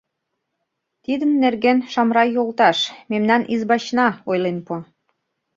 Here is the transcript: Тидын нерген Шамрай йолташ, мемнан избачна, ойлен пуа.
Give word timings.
Тидын 1.03 1.31
нерген 1.43 1.77
Шамрай 1.91 2.29
йолташ, 2.35 2.79
мемнан 3.11 3.41
избачна, 3.53 4.07
ойлен 4.29 4.57
пуа. 4.65 4.79